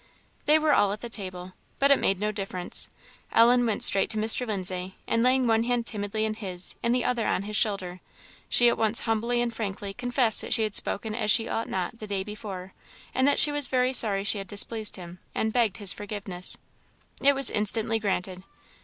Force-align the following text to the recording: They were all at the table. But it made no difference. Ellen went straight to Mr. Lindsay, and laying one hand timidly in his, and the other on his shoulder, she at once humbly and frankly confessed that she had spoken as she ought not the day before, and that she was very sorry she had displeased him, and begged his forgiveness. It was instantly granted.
They 0.45 0.57
were 0.57 0.73
all 0.73 0.91
at 0.93 1.01
the 1.01 1.11
table. 1.11 1.53
But 1.77 1.91
it 1.91 1.99
made 1.99 2.19
no 2.19 2.31
difference. 2.31 2.89
Ellen 3.31 3.67
went 3.67 3.83
straight 3.83 4.09
to 4.09 4.17
Mr. 4.17 4.47
Lindsay, 4.47 4.95
and 5.05 5.21
laying 5.21 5.45
one 5.45 5.61
hand 5.65 5.85
timidly 5.85 6.25
in 6.25 6.33
his, 6.33 6.73
and 6.81 6.95
the 6.95 7.05
other 7.05 7.27
on 7.27 7.43
his 7.43 7.55
shoulder, 7.55 7.99
she 8.49 8.67
at 8.67 8.79
once 8.79 9.01
humbly 9.01 9.43
and 9.43 9.53
frankly 9.53 9.93
confessed 9.93 10.41
that 10.41 10.53
she 10.55 10.63
had 10.63 10.73
spoken 10.73 11.13
as 11.13 11.29
she 11.29 11.47
ought 11.47 11.69
not 11.69 11.99
the 11.99 12.07
day 12.07 12.23
before, 12.23 12.73
and 13.13 13.27
that 13.27 13.37
she 13.37 13.51
was 13.51 13.67
very 13.67 13.93
sorry 13.93 14.23
she 14.23 14.39
had 14.39 14.47
displeased 14.47 14.95
him, 14.95 15.19
and 15.35 15.53
begged 15.53 15.77
his 15.77 15.93
forgiveness. 15.93 16.57
It 17.21 17.35
was 17.35 17.51
instantly 17.51 17.99
granted. 17.99 18.41